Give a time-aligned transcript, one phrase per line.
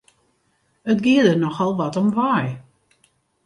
[0.91, 2.45] It gie der nochal wat om wei!